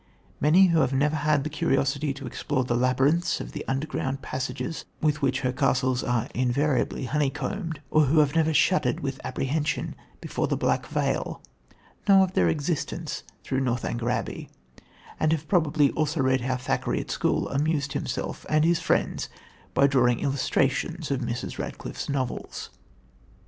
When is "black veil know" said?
10.57-12.23